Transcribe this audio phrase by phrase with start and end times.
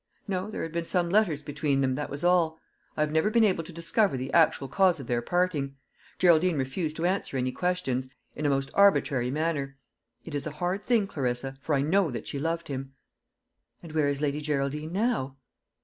[0.27, 2.59] No; there had been some letters between them, that was all.
[2.97, 5.75] I have never been able to discover the actual cause of their parting.
[6.17, 9.77] Geraldine refused to answer any questions, in a most arbitrary manner.
[10.25, 12.95] It is a hard thing, Clarissa; for I know that she loved him."
[13.83, 15.37] "And where is Lady Geraldine now?"